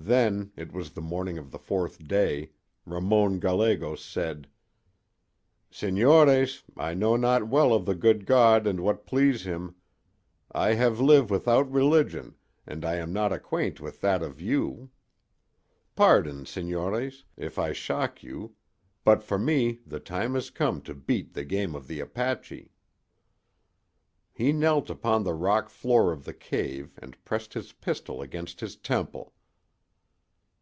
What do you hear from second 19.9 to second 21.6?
time is come to beat the